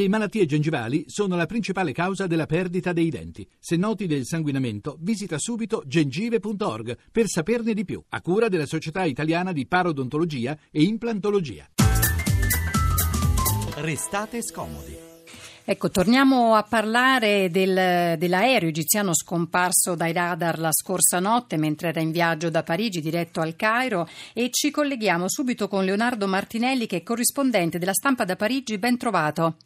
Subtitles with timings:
[0.00, 3.46] Le malattie gengivali sono la principale causa della perdita dei denti.
[3.58, 9.04] Se noti del sanguinamento, visita subito gengive.org per saperne di più, a cura della Società
[9.04, 11.68] Italiana di Parodontologia e Implantologia.
[13.74, 14.96] Restate scomodi.
[15.64, 22.00] Ecco, torniamo a parlare del, dell'aereo egiziano scomparso dai radar la scorsa notte mentre era
[22.00, 26.96] in viaggio da Parigi diretto al Cairo e ci colleghiamo subito con Leonardo Martinelli che
[26.96, 28.78] è corrispondente della stampa da Parigi.
[28.78, 29.56] Ben trovato.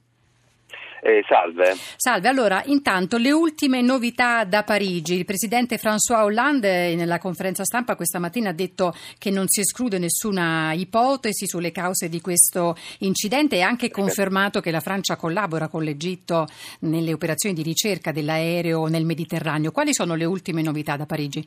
[1.07, 1.77] Eh, salve.
[1.97, 5.13] Salve, allora intanto le ultime novità da Parigi.
[5.17, 9.61] Il presidente François Hollande eh, nella conferenza stampa questa mattina ha detto che non si
[9.61, 15.17] esclude nessuna ipotesi sulle cause di questo incidente e ha anche confermato che la Francia
[15.17, 16.47] collabora con l'Egitto
[16.81, 19.73] nelle operazioni di ricerca dell'aereo nel Mediterraneo.
[19.73, 21.47] Quali sono le ultime novità da Parigi?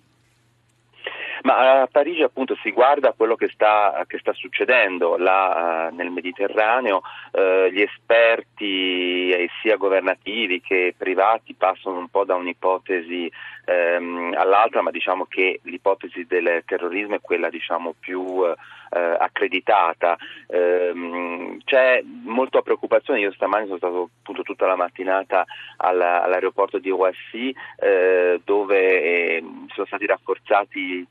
[1.43, 5.17] Ma a Parigi appunto si guarda quello che sta, che sta succedendo.
[5.17, 7.01] Là uh, nel Mediterraneo,
[7.31, 13.31] uh, gli esperti eh, sia governativi che privati passano un po' da un'ipotesi
[13.67, 18.55] um, all'altra, ma diciamo che l'ipotesi del terrorismo è quella diciamo, più uh,
[18.89, 20.17] accreditata.
[20.47, 25.45] Um, c'è molta preoccupazione, io stamani sono stato appunto tutta la mattinata
[25.77, 27.53] alla, all'aeroporto di Roissy
[28.43, 29.43] dove eh,
[29.73, 31.05] sono stati rafforzati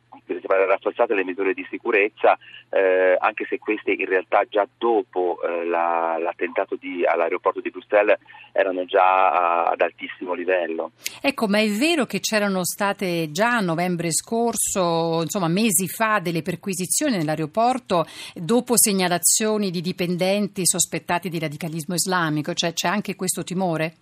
[0.67, 2.37] rafforzate le misure di sicurezza,
[2.71, 8.19] eh, anche se queste in realtà già dopo eh, la, l'attentato di, all'aeroporto di Bruxelles
[8.53, 10.93] erano già a, ad altissimo livello.
[11.21, 16.43] Ecco, ma è vero che c'erano state già a novembre scorso, insomma mesi fa, delle
[16.43, 22.55] perquisizioni nell'aeroporto dopo segnalazioni di dipendenti sospettati di radicalismo islamico?
[22.55, 23.95] Cioè c'è anche questo timore?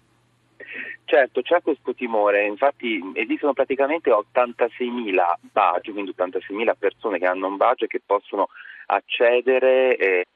[1.06, 5.14] Certo, c'è questo timore, infatti esistono praticamente 86.000
[5.52, 8.48] badge, quindi 86.000 persone che hanno un badge e che possono
[8.86, 10.26] accedere eh,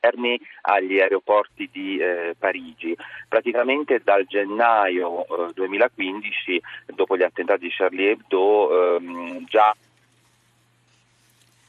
[0.00, 2.96] agli aeroporti di eh, Parigi.
[3.28, 6.62] Praticamente dal gennaio eh, 2015,
[6.94, 9.74] dopo gli attentati di Charlie Hebdo, ehm, già...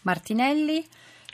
[0.01, 0.83] Martinelli?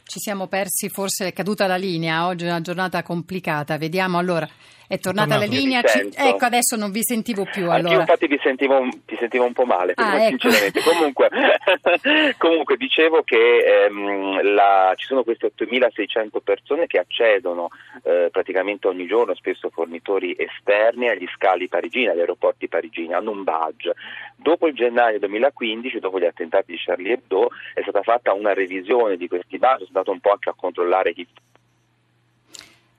[0.07, 3.77] Ci siamo persi, forse è caduta la linea, oggi è una giornata complicata.
[3.77, 4.47] Vediamo allora.
[4.87, 5.81] È tornata la linea?
[5.81, 6.11] Ci...
[6.15, 7.63] Ecco, adesso non vi sentivo più.
[7.63, 7.77] Allora.
[7.77, 10.49] Anch'io infatti vi sentivo, vi sentivo un po' male, ah, ecco.
[10.85, 11.29] comunque,
[12.37, 14.93] comunque, dicevo che ehm, la...
[14.95, 17.69] ci sono queste 8.600 persone che accedono
[18.03, 23.43] eh, praticamente ogni giorno, spesso fornitori esterni, agli scali parigini, agli aeroporti parigini, hanno un
[23.43, 23.93] badge.
[24.35, 29.17] Dopo il gennaio 2015, dopo gli attentati di Charlie Hebdo, è stata fatta una revisione
[29.17, 31.25] di questi badge, sono andato un po' anche a controllare chi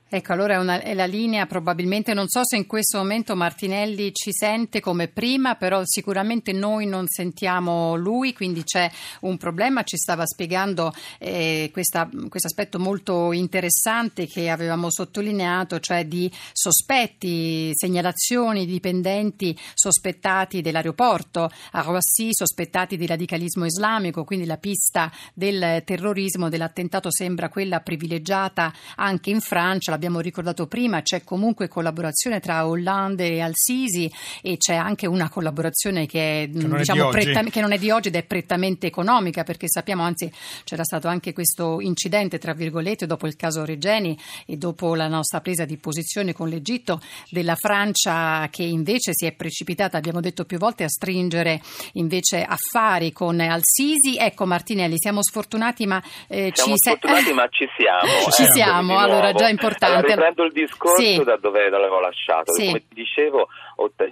[0.09, 4.13] Ecco, allora è, una, è, la linea, probabilmente non so se in questo momento Martinelli
[4.15, 8.89] ci sente come prima, però sicuramente noi non sentiamo lui, quindi c'è
[9.23, 9.83] un problema.
[9.83, 18.65] Ci stava spiegando eh, questo aspetto molto interessante che avevamo sottolineato, cioè di sospetti, segnalazioni
[18.65, 26.49] di dipendenti sospettati dell'aeroporto a Roissy, sospettati di radicalismo islamico, quindi la pista del terrorismo,
[26.49, 33.29] dell'attentato sembra quella privilegiata anche in Francia l'abbiamo ricordato prima, c'è comunque collaborazione tra Hollande
[33.29, 34.13] e Al-Sisi
[34.43, 37.91] e c'è anche una collaborazione che, è, che, diciamo, non, pretta, che non è di
[37.91, 40.31] oggi ed è prettamente economica perché sappiamo, anzi
[40.65, 45.41] c'era stato anche questo incidente, tra virgolette, dopo il caso Regeni e dopo la nostra
[45.41, 50.59] presa di posizione con l'Egitto della Francia che invece si è precipitata, abbiamo detto più
[50.59, 51.63] volte, a stringere
[51.95, 54.17] invece affari con Al-Sisi.
[54.19, 57.33] Ecco Martinelli, siamo sfortunati ma eh, siamo ci sfortunati se...
[57.33, 58.13] ma ci siamo.
[58.31, 60.13] ci ecco, siamo, allora già importante importante.
[60.13, 61.23] Allora, riprendo il discorso sì.
[61.25, 62.53] da dove l'avevo lasciato.
[62.53, 62.67] Sì.
[62.67, 63.49] Come ti dicevo,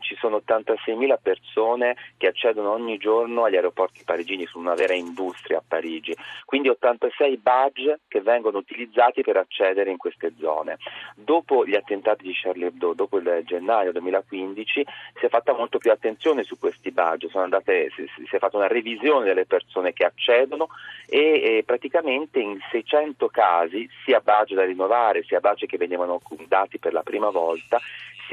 [0.01, 5.59] ci sono 86.000 persone che accedono ogni giorno agli aeroporti parigini, su una vera industria
[5.59, 6.15] a Parigi,
[6.45, 10.79] quindi 86 badge che vengono utilizzati per accedere in queste zone.
[11.15, 14.87] Dopo gli attentati di Charlie Hebdo, dopo il gennaio 2015,
[15.19, 19.25] si è fatta molto più attenzione su questi badge, andate, si, è fatta una revisione
[19.25, 20.69] delle persone che accedono
[21.07, 26.79] e, e praticamente in 600 casi, sia badge da rinnovare, sia badge che venivano dati
[26.79, 27.81] per la prima volta,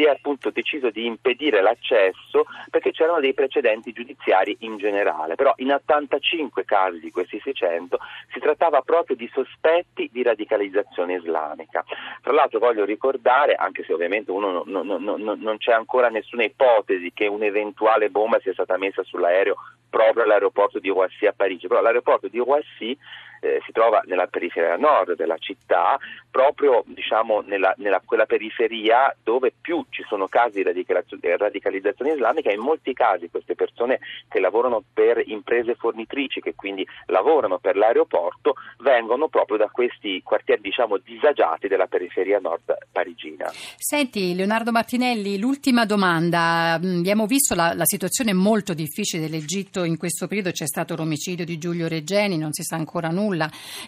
[0.02, 5.54] si è appunto deciso di impedire l'accesso perché c'erano dei precedenti giudiziari in generale, però
[5.58, 8.00] in 85 casi di questi 600
[8.34, 11.84] si trattava proprio di sospetti di radicalizzazione islamica.
[12.24, 16.46] Tra l'altro voglio ricordare, anche se ovviamente uno non, non, non, non c'è ancora nessuna
[16.46, 19.56] ipotesi che un'eventuale bomba sia stata messa sull'aereo
[19.88, 22.98] proprio all'aeroporto di Roissy a Parigi, però l'aeroporto di Roissy
[23.42, 26.00] eh, si trova nella periferia nord della città,
[26.30, 32.54] proprio diciamo, nella, nella, quella periferia dove più ci sono casi di radicalizzazione islamica e
[32.54, 34.00] in molti casi queste persone
[34.30, 40.62] che lavorano per imprese fornitrici, che quindi lavorano per l'aeroporto, vengono proprio da questi quartieri
[40.62, 43.50] diciamo, disagiati della periferia nord parigina.
[43.78, 46.80] Senti Leonardo Martinelli, l'ultima domanda.
[46.82, 51.44] Mm, abbiamo visto la, la situazione molto difficile dell'Egitto in questo periodo, c'è stato l'omicidio
[51.44, 53.31] di Giulio Reggeni, non si sa ancora nulla,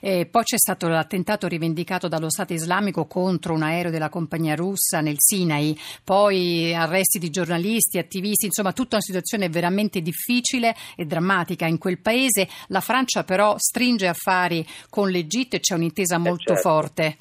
[0.02, 5.02] eh, poi c'è stato l'attentato rivendicato dallo Stato islamico contro un aereo della compagnia russa
[5.02, 11.66] nel Sinai, poi arresti di giornalisti, attivisti, insomma tutta una situazione veramente difficile e drammatica
[11.66, 12.48] in quel paese.
[12.68, 16.70] La Francia però stringe affari con l'Egitto e c'è un'intesa eh, molto certo.
[16.70, 17.18] forte.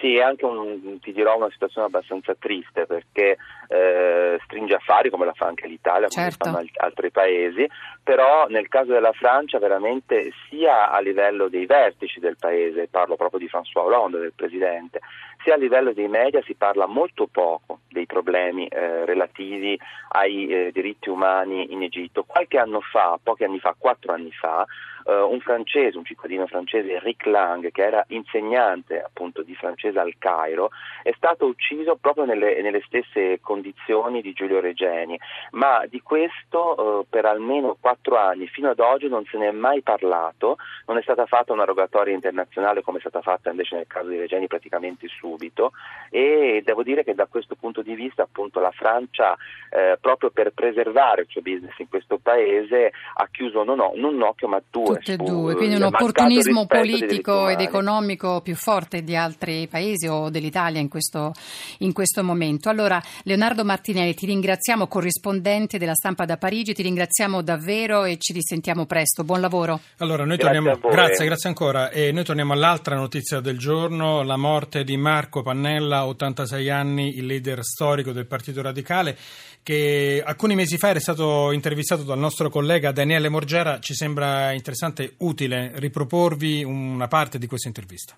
[0.00, 3.36] Sì, è anche un, ti dirò una situazione abbastanza triste perché
[3.68, 6.50] eh, stringe affari come la fa anche l'Italia, come certo.
[6.50, 7.68] fanno altri paesi,
[8.02, 13.40] però nel caso della Francia veramente sia a livello dei vertici del paese, parlo proprio
[13.40, 15.00] di François Hollande, del Presidente,
[15.42, 19.78] sia a livello dei media si parla molto poco dei problemi eh, relativi
[20.12, 22.24] ai eh, diritti umani in Egitto.
[22.24, 24.66] Qualche anno fa, pochi anni fa, quattro anni fa,
[25.04, 30.14] eh, un francese, un cittadino francese, Rick Lang, che era insegnante appunto di francese al
[30.18, 30.70] Cairo,
[31.02, 35.18] è stato ucciso proprio nelle, nelle stesse condizioni di Giulio Regeni,
[35.52, 39.52] ma di questo eh, per almeno quattro anni, fino ad oggi non se ne è
[39.52, 40.56] mai parlato,
[40.86, 44.18] non è stata fatta una rogatoria internazionale come è stata fatta invece nel caso di
[44.18, 45.72] Regeni praticamente subito.
[46.10, 49.36] E devo dire che da questo punto di vista appunto la Francia
[49.70, 54.22] eh, proprio per preservare il suo business in questo paese ha chiuso non, non un
[54.22, 59.14] occhio ma due Tutte e due, quindi un opportunismo politico ed economico più forte di
[59.14, 61.32] altri paesi o dell'Italia in questo,
[61.78, 62.68] in questo momento.
[62.68, 68.32] Allora, Leonardo Martinelli, ti ringraziamo, corrispondente della stampa da Parigi, ti ringraziamo davvero e ci
[68.32, 69.22] risentiamo presto.
[69.22, 69.80] Buon lavoro.
[69.98, 71.90] Allora, noi grazie torniamo, grazie, grazie ancora.
[71.90, 77.26] E noi torniamo all'altra notizia del giorno, la morte di Marco Pannella, 86 anni, il
[77.26, 79.16] leader storico del Partito Radicale
[79.62, 83.78] che alcuni mesi fa era stato intervistato dal nostro collega Daniele Morgera.
[83.78, 84.78] Ci sembra interessante,
[85.18, 88.16] utile riproporvi una parte di questa intervista.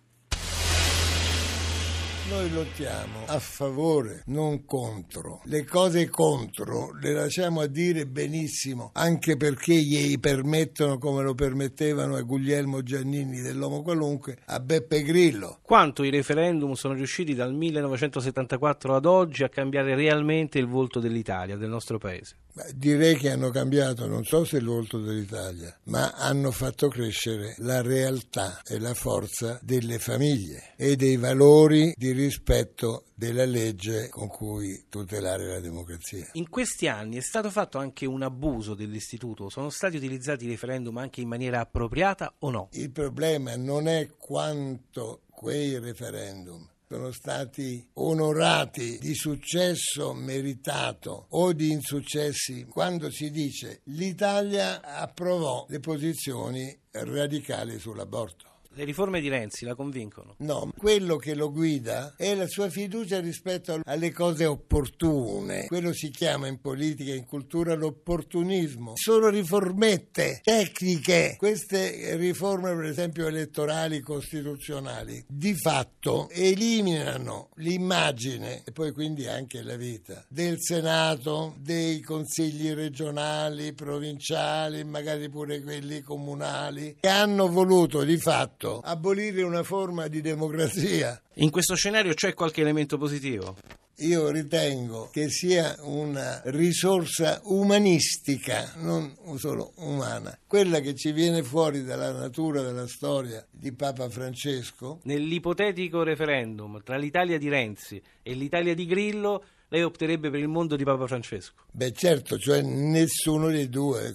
[2.32, 5.42] Noi lottiamo a favore, non contro.
[5.44, 12.16] Le cose contro le lasciamo a dire benissimo, anche perché gli permettono, come lo permettevano
[12.16, 15.58] a Guglielmo Giannini dell'Uomo Qualunque, a Beppe Grillo.
[15.60, 21.56] Quanto i referendum sono riusciti dal 1974 ad oggi a cambiare realmente il volto dell'Italia,
[21.56, 22.36] del nostro paese?
[22.74, 27.80] Direi che hanno cambiato, non so se il volto dell'Italia, ma hanno fatto crescere la
[27.80, 34.84] realtà e la forza delle famiglie e dei valori di rispetto della legge con cui
[34.90, 36.28] tutelare la democrazia.
[36.32, 39.48] In questi anni è stato fatto anche un abuso dell'istituto?
[39.48, 42.68] Sono stati utilizzati i referendum anche in maniera appropriata o no?
[42.72, 51.70] Il problema non è quanto quei referendum sono stati onorati di successo meritato o di
[51.70, 58.51] insuccessi quando si dice l'Italia approvò le posizioni radicali sull'aborto.
[58.74, 60.34] Le riforme di Renzi la convincono?
[60.38, 65.66] No, quello che lo guida è la sua fiducia rispetto alle cose opportune.
[65.66, 68.92] Quello si chiama in politica e in cultura l'opportunismo.
[68.94, 71.34] Sono riformette tecniche.
[71.36, 79.76] Queste riforme, per esempio elettorali costituzionali, di fatto eliminano l'immagine e poi quindi anche la
[79.76, 88.16] vita del Senato, dei consigli regionali, provinciali, magari pure quelli comunali, che hanno voluto di
[88.16, 91.20] fatto fatto abolire una forma di democrazia.
[91.34, 93.56] In questo scenario c'è qualche elemento positivo?
[93.96, 101.84] Io ritengo che sia una risorsa umanistica, non solo umana, quella che ci viene fuori
[101.84, 105.00] dalla natura della storia di Papa Francesco.
[105.04, 110.74] Nell'ipotetico referendum tra l'Italia di Renzi e l'Italia di Grillo, lei opterebbe per il mondo
[110.74, 111.62] di Papa Francesco?
[111.70, 114.12] Beh certo, cioè nessuno dei due.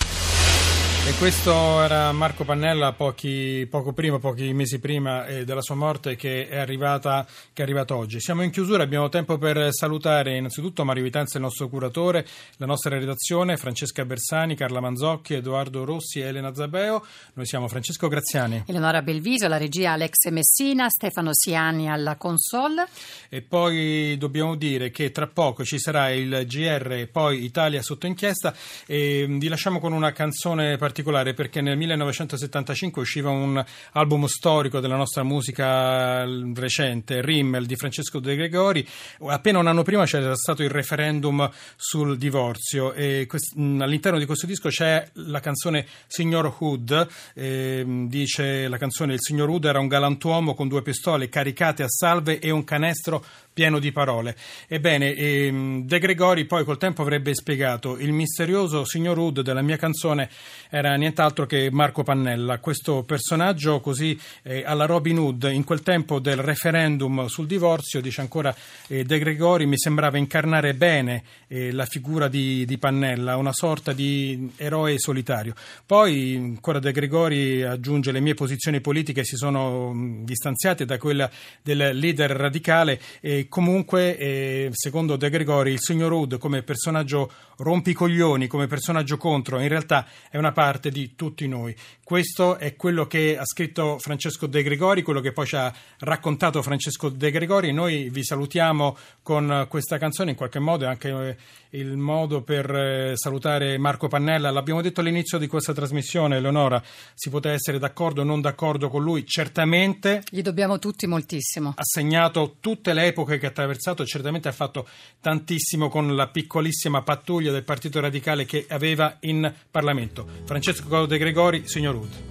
[1.08, 6.18] E questo era Marco Pannella pochi, poco prima, pochi mesi prima eh, della sua morte
[6.18, 8.20] che è, arrivata, che è arrivata oggi.
[8.20, 13.00] Siamo in chiusura, abbiamo tempo per salutare innanzitutto Mario Vitanza, il nostro curatore, la nostra
[13.00, 17.06] redazione, Francesca Bersani, Carla Manzocchi, Edoardo Rossi e Elena Zabeo.
[17.36, 18.66] Noi siamo Francesco Graziani.
[18.68, 22.86] Eleonora Belviso, la regia Alex Messina, Stefano Siani alla console.
[23.30, 28.54] E poi dobbiamo dire che tra poco ci sarà il GR, poi Italia sotto inchiesta
[28.86, 34.80] e vi lasciamo con una canzone particolare particolare perché nel 1975 usciva un album storico
[34.80, 36.26] della nostra musica
[36.56, 38.88] recente, Rimmel di Francesco De Gregori.
[39.28, 44.48] Appena un anno prima c'era stato il referendum sul divorzio e quest- all'interno di questo
[44.48, 49.88] disco c'è la canzone Signor Hood, eh, dice la canzone Il signor Hood era un
[49.88, 53.24] galantuomo con due pistole caricate a salve e un canestro
[53.58, 54.36] pieno di parole.
[54.68, 59.78] Ebbene, ehm, De Gregori poi col tempo avrebbe spiegato il misterioso signor Hood della mia
[59.78, 60.30] canzone
[60.70, 66.20] era nient'altro che Marco Pannella, questo personaggio così eh, alla Robin Hood in quel tempo
[66.20, 68.56] del referendum sul divorzio, dice ancora
[68.90, 73.92] eh, De Gregori, mi sembrava incarnare bene eh, la figura di, di, Pannella, una sorta
[73.92, 75.56] di eroe solitario.
[75.84, 81.28] Poi ancora De Gregori aggiunge le mie posizioni politiche si sono distanziate da quella
[81.64, 83.00] del leader radicale
[83.48, 89.68] comunque, eh, secondo De Gregori, il signor Hood come personaggio rompicoglioni, come personaggio contro, in
[89.68, 91.76] realtà è una parte di tutti noi.
[92.08, 96.62] Questo è quello che ha scritto Francesco De Gregori, quello che poi ci ha raccontato
[96.62, 97.74] Francesco De Gregori.
[97.74, 101.36] Noi vi salutiamo con questa canzone, in qualche modo è anche eh,
[101.72, 104.52] il modo per eh, salutare Marco Pannella.
[104.52, 106.82] L'abbiamo detto all'inizio di questa trasmissione, Eleonora,
[107.14, 110.24] si poteva essere d'accordo o non d'accordo con lui, certamente.
[110.30, 111.74] Gli dobbiamo tutti moltissimo.
[111.76, 114.88] Ha segnato tutte le epoche che ha attraversato, certamente ha fatto
[115.20, 120.26] tantissimo con la piccolissima pattuglia del Partito Radicale che aveva in Parlamento.
[120.46, 122.26] Francesco De Gregori, signor Ud.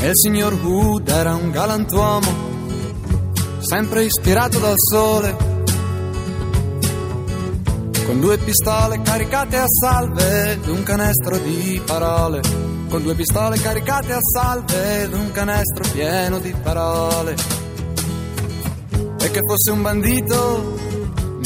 [0.00, 2.30] E il signor Hood era un galantuomo,
[3.60, 5.36] sempre ispirato dal sole,
[8.04, 12.42] con due pistole caricate a salve ed un canestro di parole,
[12.90, 17.34] con due pistole caricate a salve ed un canestro pieno di parole.
[19.20, 20.93] E che fosse un bandito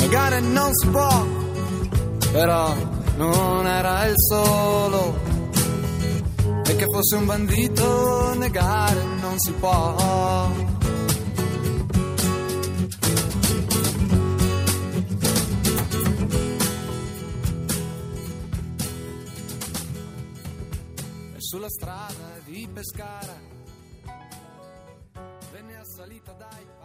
[0.09, 1.27] negare non si può,
[2.33, 2.75] però
[3.17, 5.21] non era il solo.
[6.65, 10.51] E che fosse un bandito negare non si può.
[21.35, 23.37] E sulla strada di Pescara
[25.53, 26.78] venne assalita dai